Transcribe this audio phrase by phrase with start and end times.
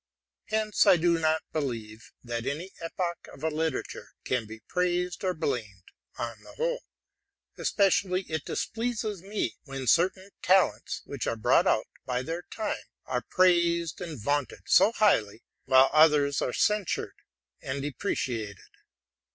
[0.45, 5.35] Hence I do not believe that any epoch of a literature can be praised or
[5.35, 5.83] blamed
[6.17, 6.81] on the whole:
[7.59, 13.23] especially it displeases me when certain talents, which are brought out by their time, are
[13.37, 15.21] raised and vaunted so highly, a.
[15.21, 15.91] RELATING TO MY LIFE.
[15.91, 17.15] 135 while others are censured
[17.61, 18.65] and depreciated.